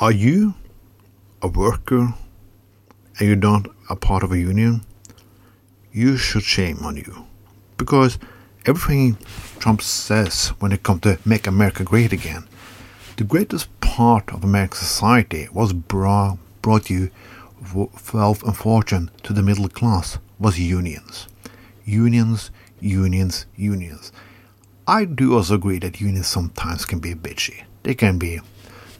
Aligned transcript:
Are 0.00 0.12
you 0.12 0.54
a 1.42 1.48
worker 1.48 2.14
and 3.18 3.20
you're 3.20 3.34
not 3.34 3.66
a 3.90 3.96
part 3.96 4.22
of 4.22 4.30
a 4.30 4.38
union? 4.38 4.82
You 5.92 6.16
should 6.16 6.44
shame 6.44 6.78
on 6.84 6.96
you. 6.96 7.26
Because 7.76 8.16
everything 8.64 9.18
Trump 9.58 9.82
says 9.82 10.50
when 10.60 10.70
it 10.70 10.84
comes 10.84 11.00
to 11.00 11.18
make 11.24 11.48
America 11.48 11.82
great 11.82 12.12
again, 12.12 12.46
the 13.16 13.24
greatest 13.24 13.68
part 13.80 14.32
of 14.32 14.44
American 14.44 14.76
society 14.76 15.48
was 15.52 15.72
brought, 15.72 16.38
brought 16.62 16.88
you 16.88 17.10
wealth 17.74 18.44
and 18.44 18.56
fortune 18.56 19.10
to 19.24 19.32
the 19.32 19.42
middle 19.42 19.68
class 19.68 20.18
was 20.38 20.60
unions. 20.60 21.26
Unions, 21.84 22.52
unions, 22.78 23.46
unions. 23.56 24.12
I 24.86 25.06
do 25.06 25.34
also 25.34 25.56
agree 25.56 25.80
that 25.80 26.00
unions 26.00 26.28
sometimes 26.28 26.84
can 26.84 27.00
be 27.00 27.16
bitchy. 27.16 27.64
They 27.82 27.96
can 27.96 28.16
be 28.16 28.40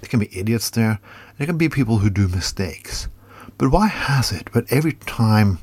there 0.00 0.08
can 0.08 0.20
be 0.20 0.38
idiots 0.38 0.70
there. 0.70 1.00
There 1.36 1.46
can 1.46 1.58
be 1.58 1.68
people 1.68 1.98
who 1.98 2.10
do 2.10 2.28
mistakes. 2.28 3.08
But 3.56 3.70
why 3.70 3.88
has 3.88 4.32
it 4.32 4.52
that 4.52 4.72
every 4.72 4.92
time 4.92 5.58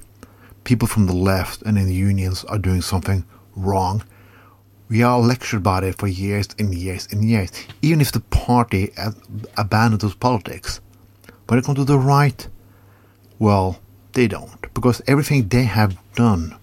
people 0.63 0.87
from 0.87 1.05
the 1.05 1.15
left 1.15 1.61
and 1.61 1.77
in 1.77 1.85
the 1.85 1.93
unions 1.93 2.43
are 2.45 2.57
doing 2.57 2.81
something 2.81 3.25
wrong, 3.55 4.03
we 4.89 5.01
are 5.01 5.19
lectured 5.19 5.59
about 5.59 5.83
it 5.83 5.97
for 5.97 6.07
years 6.07 6.49
and 6.59 6.73
years 6.75 7.07
and 7.11 7.23
years, 7.23 7.51
even 7.81 8.01
if 8.01 8.11
the 8.11 8.19
party 8.19 8.91
abandoned 9.57 10.01
those 10.01 10.15
politics. 10.15 10.81
When 11.47 11.59
it 11.59 11.65
comes 11.65 11.77
to 11.77 11.85
the 11.85 11.97
right, 11.97 12.47
well, 13.39 13.79
they 14.13 14.27
don't, 14.27 14.61
because 14.73 15.01
everything 15.07 15.47
they 15.47 15.63
have 15.63 15.97
done 16.13 16.55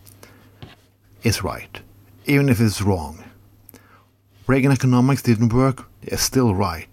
is 1.23 1.43
right, 1.43 1.81
even 2.27 2.49
if 2.49 2.61
it's 2.61 2.83
wrong. 2.83 3.25
Reagan 4.47 4.73
economics 4.73 5.23
didn't 5.23 5.53
work, 5.53 5.89
it's 6.03 6.23
still 6.23 6.55
right. 6.55 6.92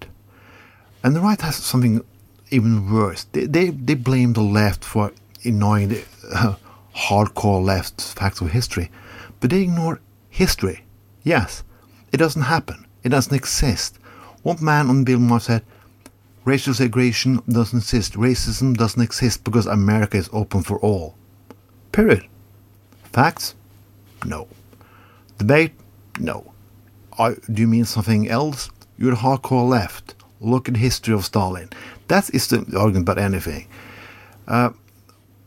And 1.03 1.15
the 1.15 1.21
right 1.21 1.39
has 1.41 1.55
something 1.55 2.03
even 2.51 2.91
worse. 2.91 3.25
They, 3.31 3.45
they, 3.45 3.69
they 3.69 3.95
blame 3.95 4.33
the 4.33 4.41
left 4.41 4.83
for 4.83 5.11
ignoring 5.43 5.89
the 5.89 6.03
uh, 6.33 6.55
hardcore 6.95 7.63
left 7.63 8.01
facts 8.01 8.41
of 8.41 8.51
history, 8.51 8.91
but 9.39 9.49
they 9.49 9.61
ignore 9.61 10.01
history. 10.29 10.83
Yes, 11.23 11.63
it 12.11 12.17
doesn't 12.17 12.43
happen. 12.43 12.85
It 13.03 13.09
doesn't 13.09 13.35
exist. 13.35 13.97
One 14.43 14.57
man 14.61 14.89
on 14.89 15.03
Bill 15.03 15.19
Maher 15.19 15.39
said, 15.39 15.63
racial 16.43 16.73
segregation 16.73 17.41
doesn't 17.47 17.79
exist. 17.79 18.13
Racism 18.13 18.75
doesn't 18.75 19.01
exist 19.01 19.43
because 19.43 19.67
America 19.67 20.17
is 20.17 20.29
open 20.33 20.63
for 20.63 20.79
all. 20.79 21.15
Period. 21.91 22.25
Facts? 23.03 23.55
No. 24.25 24.47
Debate? 25.37 25.73
No. 26.19 26.53
do 27.17 27.61
you 27.61 27.67
mean 27.67 27.85
something 27.85 28.29
else? 28.29 28.69
You're 28.97 29.15
hardcore 29.15 29.67
left. 29.67 30.15
Look 30.41 30.67
at 30.67 30.75
the 30.75 30.79
history 30.79 31.13
of 31.13 31.25
Stalin. 31.25 31.69
That 32.07 32.33
is 32.33 32.47
the 32.47 32.57
argument 32.77 33.09
about 33.09 33.17
anything. 33.17 33.67
Uh, 34.47 34.71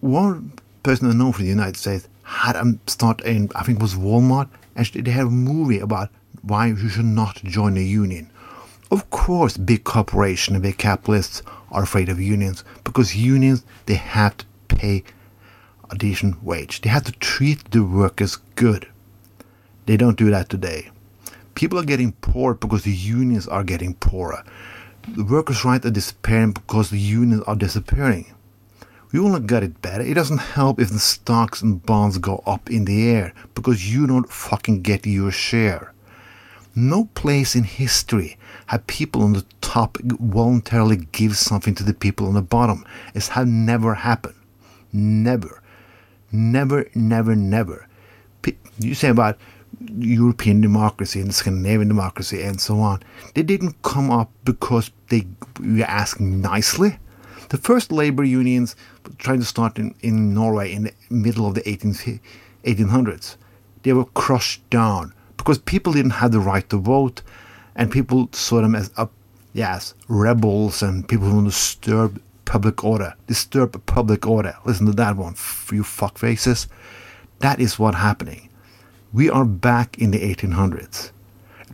one 0.00 0.52
person 0.82 1.08
I 1.08 1.14
know 1.14 1.32
from 1.32 1.44
the 1.44 1.50
United 1.50 1.76
States 1.76 2.08
had 2.22 2.56
a 2.56 2.78
start 2.86 3.20
in, 3.22 3.50
I 3.54 3.62
think 3.62 3.78
it 3.78 3.82
was 3.82 3.94
Walmart, 3.94 4.48
and 4.76 4.86
they 4.86 5.10
had 5.10 5.26
a 5.26 5.30
movie 5.30 5.78
about 5.78 6.10
why 6.42 6.66
you 6.66 6.88
should 6.88 7.04
not 7.04 7.36
join 7.36 7.76
a 7.76 7.80
union. 7.80 8.30
Of 8.90 9.08
course, 9.10 9.56
big 9.56 9.84
corporations 9.84 10.56
and 10.56 10.62
big 10.62 10.76
capitalists 10.76 11.42
are 11.70 11.82
afraid 11.82 12.08
of 12.08 12.20
unions 12.20 12.64
because 12.84 13.16
unions 13.16 13.64
they 13.86 13.94
have 13.94 14.36
to 14.36 14.44
pay 14.68 15.04
a 15.90 15.96
decent 15.96 16.42
wage. 16.42 16.80
They 16.80 16.90
have 16.90 17.04
to 17.04 17.12
treat 17.12 17.70
the 17.70 17.84
workers 17.84 18.36
good. 18.54 18.88
They 19.86 19.96
don't 19.96 20.18
do 20.18 20.30
that 20.30 20.48
today. 20.48 20.90
People 21.54 21.78
are 21.78 21.84
getting 21.84 22.12
poor 22.12 22.54
because 22.54 22.84
the 22.84 22.92
unions 22.92 23.46
are 23.48 23.64
getting 23.64 23.94
poorer 23.94 24.42
the 25.08 25.24
workers' 25.24 25.64
rights 25.64 25.86
are 25.86 25.90
disappearing 25.90 26.52
because 26.52 26.90
the 26.90 26.98
unions 26.98 27.42
are 27.46 27.56
disappearing. 27.56 28.34
We 29.12 29.18
only 29.18 29.40
got 29.40 29.62
it 29.62 29.82
better. 29.82 30.02
It 30.02 30.14
doesn't 30.14 30.38
help 30.38 30.80
if 30.80 30.88
the 30.90 30.98
stocks 30.98 31.60
and 31.60 31.84
bonds 31.84 32.16
go 32.18 32.42
up 32.46 32.70
in 32.70 32.86
the 32.86 33.10
air 33.10 33.34
because 33.54 33.92
you 33.92 34.06
don't 34.06 34.30
fucking 34.30 34.80
get 34.82 35.06
your 35.06 35.30
share. 35.30 35.92
No 36.74 37.04
place 37.14 37.54
in 37.54 37.64
history 37.64 38.38
have 38.66 38.86
people 38.86 39.22
on 39.22 39.34
the 39.34 39.44
top 39.60 39.98
voluntarily 40.02 41.06
give 41.12 41.36
something 41.36 41.74
to 41.74 41.82
the 41.82 41.92
people 41.92 42.26
on 42.26 42.34
the 42.34 42.42
bottom. 42.42 42.86
It's 43.14 43.28
had 43.28 43.48
never 43.48 43.94
happened. 43.94 44.36
Never. 44.92 45.62
Never, 46.30 46.88
never, 46.94 47.36
never. 47.36 47.86
You 48.78 48.94
say 48.94 49.10
about 49.10 49.36
European 49.98 50.60
democracy 50.60 51.20
and 51.20 51.34
Scandinavian 51.34 51.88
democracy 51.88 52.42
and 52.42 52.60
so 52.60 52.80
on. 52.80 53.02
They 53.34 53.42
didn't 53.42 53.82
come 53.82 54.10
up 54.10 54.30
because 54.44 54.90
they 55.08 55.26
were 55.60 55.84
asking 55.84 56.40
nicely. 56.40 56.98
The 57.48 57.58
first 57.58 57.92
labor 57.92 58.24
unions 58.24 58.76
trying 59.18 59.40
to 59.40 59.44
start 59.44 59.78
in, 59.78 59.94
in 60.00 60.34
Norway 60.34 60.72
in 60.72 60.84
the 60.84 60.92
middle 61.10 61.46
of 61.46 61.54
the 61.54 61.68
18, 61.68 62.20
1800s. 62.64 63.36
They 63.82 63.92
were 63.92 64.04
crushed 64.06 64.68
down 64.70 65.12
because 65.36 65.58
people 65.58 65.92
didn't 65.92 66.12
have 66.12 66.32
the 66.32 66.40
right 66.40 66.68
to 66.70 66.78
vote 66.78 67.22
and 67.74 67.90
people 67.90 68.28
saw 68.32 68.60
them 68.60 68.74
as, 68.74 68.90
uh, 68.96 69.06
yes, 69.52 69.94
rebels 70.08 70.82
and 70.82 71.08
people 71.08 71.26
who 71.26 71.36
want 71.36 71.46
to 71.46 71.50
disturb 71.50 72.22
public 72.44 72.84
order. 72.84 73.14
Disturb 73.26 73.84
public 73.86 74.26
order. 74.26 74.54
Listen 74.64 74.86
to 74.86 74.92
that 74.92 75.16
one, 75.16 75.34
you 75.72 75.82
fuckfaces. 75.82 76.68
That 77.40 77.60
is 77.60 77.78
what's 77.78 77.96
happening. 77.96 78.48
We 79.14 79.28
are 79.28 79.44
back 79.44 79.98
in 79.98 80.10
the 80.10 80.18
1800s. 80.18 81.10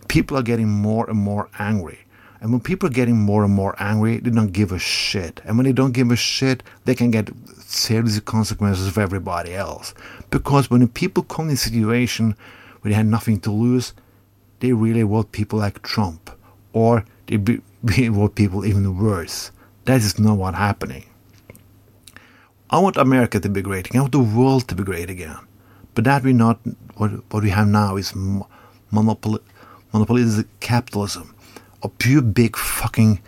People 0.08 0.36
are 0.36 0.42
getting 0.42 0.68
more 0.68 1.08
and 1.08 1.18
more 1.18 1.48
angry. 1.60 2.00
And 2.40 2.50
when 2.50 2.60
people 2.60 2.88
are 2.88 2.92
getting 2.92 3.16
more 3.16 3.44
and 3.44 3.54
more 3.54 3.76
angry, 3.78 4.18
they 4.18 4.30
don't 4.30 4.52
give 4.52 4.72
a 4.72 4.78
shit. 4.80 5.40
And 5.44 5.56
when 5.56 5.64
they 5.64 5.72
don't 5.72 5.92
give 5.92 6.10
a 6.10 6.16
shit, 6.16 6.64
they 6.84 6.96
can 6.96 7.12
get 7.12 7.30
serious 7.60 8.18
consequences 8.18 8.90
for 8.90 9.02
everybody 9.02 9.54
else. 9.54 9.94
Because 10.30 10.68
when 10.68 10.88
people 10.88 11.22
come 11.22 11.46
in 11.46 11.54
a 11.54 11.56
situation 11.56 12.34
where 12.80 12.90
they 12.90 12.96
have 12.96 13.06
nothing 13.06 13.38
to 13.40 13.52
lose, 13.52 13.92
they 14.58 14.72
really 14.72 15.04
want 15.04 15.30
people 15.30 15.60
like 15.60 15.82
Trump. 15.82 16.30
Or 16.72 17.04
they 17.26 17.36
be, 17.36 17.60
be 17.84 18.08
want 18.08 18.34
people 18.34 18.66
even 18.66 18.98
worse. 18.98 19.52
That 19.84 19.98
is 19.98 20.18
not 20.18 20.38
what's 20.38 20.58
happening. 20.58 21.04
I 22.68 22.80
want 22.80 22.96
America 22.96 23.38
to 23.38 23.48
be 23.48 23.62
great 23.62 23.86
again. 23.86 24.00
I 24.00 24.02
want 24.02 24.12
the 24.12 24.18
world 24.18 24.66
to 24.68 24.74
be 24.74 24.82
great 24.82 25.08
again. 25.08 25.38
But 25.98 26.04
that 26.04 26.22
we 26.22 26.32
not 26.32 26.60
what 26.96 27.10
what 27.32 27.42
we 27.42 27.50
have 27.50 27.66
now 27.66 27.96
is 27.96 28.14
monopoly 28.92 29.40
capitalism, 30.60 31.34
a 31.82 31.88
pure 31.88 32.22
big 32.22 32.56
fucking 32.56 33.20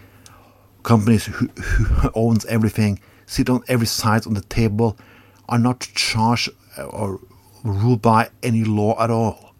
companies 0.84 1.26
who, 1.26 1.48
who 1.48 2.10
owns 2.14 2.46
everything, 2.46 3.00
sit 3.26 3.50
on 3.50 3.64
every 3.66 3.88
side 3.88 4.24
on 4.24 4.34
the 4.34 4.42
table, 4.42 4.96
are 5.48 5.58
not 5.58 5.80
charged 5.80 6.50
uh, 6.78 6.84
or 6.84 7.18
ruled 7.64 8.02
by 8.02 8.28
any 8.44 8.62
law 8.62 8.94
at 9.02 9.10
all. 9.10 9.52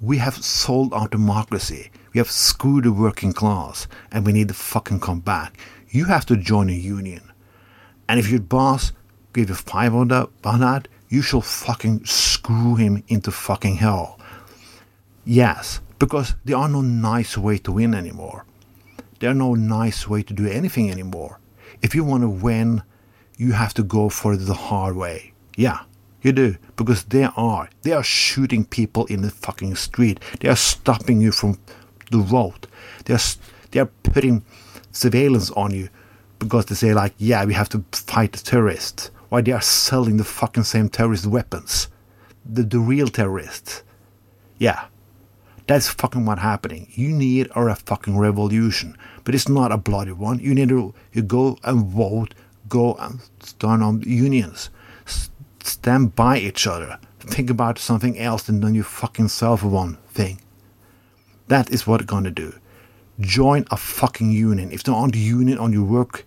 We 0.00 0.18
have 0.18 0.34
sold 0.34 0.92
our 0.92 1.06
democracy. 1.06 1.92
We 2.14 2.18
have 2.18 2.32
screwed 2.32 2.82
the 2.82 2.92
working 2.92 3.32
class, 3.32 3.86
and 4.10 4.26
we 4.26 4.32
need 4.32 4.48
to 4.48 4.54
fucking 4.54 4.98
come 4.98 5.20
back. 5.20 5.56
You 5.90 6.06
have 6.06 6.26
to 6.26 6.36
join 6.36 6.68
a 6.68 6.72
union, 6.72 7.30
and 8.08 8.18
if 8.18 8.28
your 8.28 8.40
boss 8.40 8.90
gives 9.32 9.50
you 9.50 9.54
five 9.54 9.94
on 9.94 10.08
that, 10.08 10.88
you 11.14 11.22
shall 11.22 11.40
fucking 11.40 12.04
screw 12.04 12.74
him 12.74 13.04
into 13.06 13.30
fucking 13.30 13.76
hell. 13.76 14.18
Yes, 15.24 15.80
because 16.00 16.34
there 16.44 16.56
are 16.56 16.68
no 16.68 16.80
nice 16.80 17.38
way 17.38 17.56
to 17.58 17.70
win 17.70 17.94
anymore. 17.94 18.44
There 19.20 19.30
are 19.30 19.40
no 19.46 19.54
nice 19.54 20.08
way 20.08 20.24
to 20.24 20.34
do 20.34 20.48
anything 20.48 20.90
anymore. 20.90 21.38
If 21.82 21.94
you 21.94 22.02
want 22.02 22.24
to 22.24 22.28
win, 22.28 22.82
you 23.36 23.52
have 23.52 23.74
to 23.74 23.84
go 23.84 24.08
for 24.08 24.36
the 24.36 24.54
hard 24.54 24.96
way. 24.96 25.32
Yeah, 25.56 25.82
you 26.20 26.32
do. 26.32 26.56
Because 26.74 27.04
they 27.04 27.28
are. 27.36 27.70
They 27.82 27.92
are 27.92 28.02
shooting 28.02 28.64
people 28.64 29.06
in 29.06 29.22
the 29.22 29.30
fucking 29.30 29.76
street. 29.76 30.18
They 30.40 30.48
are 30.48 30.56
stopping 30.56 31.20
you 31.20 31.30
from 31.30 31.58
the 32.10 32.18
road. 32.18 32.66
They 33.04 33.14
are, 33.14 33.26
they 33.70 33.78
are 33.78 33.90
putting 34.02 34.44
surveillance 34.90 35.52
on 35.52 35.70
you 35.72 35.90
because 36.40 36.66
they 36.66 36.74
say 36.74 36.92
like, 36.92 37.14
yeah, 37.18 37.44
we 37.44 37.54
have 37.54 37.68
to 37.68 37.84
fight 37.92 38.32
the 38.32 38.38
terrorists 38.38 39.10
why 39.34 39.40
they 39.40 39.50
are 39.50 39.60
selling 39.60 40.16
the 40.16 40.22
fucking 40.22 40.62
same 40.62 40.88
terrorist 40.88 41.26
weapons. 41.26 41.88
The, 42.46 42.62
the 42.62 42.78
real 42.78 43.08
terrorists. 43.08 43.82
Yeah. 44.58 44.84
That's 45.66 45.88
fucking 45.88 46.24
what 46.24 46.38
happening. 46.38 46.86
You 46.92 47.08
need 47.08 47.50
a 47.56 47.74
fucking 47.74 48.16
revolution. 48.16 48.96
But 49.24 49.34
it's 49.34 49.48
not 49.48 49.72
a 49.72 49.76
bloody 49.76 50.12
one. 50.12 50.38
You 50.38 50.54
need 50.54 50.68
to 50.68 50.94
you 51.12 51.22
go 51.22 51.58
and 51.64 51.84
vote, 51.84 52.32
go 52.68 52.94
and 52.94 53.18
start 53.40 53.82
on 53.82 54.02
unions. 54.02 54.70
stand 55.64 56.14
by 56.14 56.38
each 56.38 56.68
other. 56.68 57.00
Think 57.18 57.50
about 57.50 57.80
something 57.80 58.16
else 58.16 58.44
than 58.44 58.72
you 58.72 58.84
fucking 58.84 59.30
self 59.30 59.64
one 59.64 59.96
thing. 60.12 60.38
That 61.48 61.70
is 61.70 61.88
what 61.88 62.02
it's 62.02 62.10
gonna 62.10 62.30
do. 62.30 62.54
Join 63.18 63.64
a 63.72 63.76
fucking 63.76 64.30
union. 64.30 64.70
If 64.70 64.84
there 64.84 64.94
aren't 64.94 65.16
a 65.16 65.18
union 65.18 65.58
on 65.58 65.72
your 65.72 65.84
work 65.84 66.24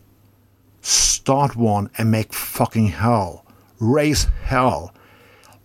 Start 1.27 1.57
one 1.57 1.89
and 1.97 2.09
make 2.09 2.31
fucking 2.31 2.87
hell. 2.87 3.45
Raise 3.79 4.27
hell. 4.45 4.93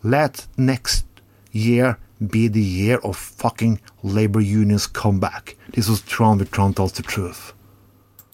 Let 0.03 0.49
next 0.57 1.05
year 1.53 1.99
be 2.19 2.49
the 2.49 2.61
year 2.61 2.99
of 3.05 3.17
fucking 3.17 3.81
labor 4.03 4.41
unions 4.41 4.89
comeback. 4.89 5.55
This 5.73 5.89
was 5.89 6.03
Tron 6.03 6.39
with 6.39 6.51
Tron 6.51 6.75
tells 6.75 6.95
the 6.95 7.05
truth. 7.05 7.53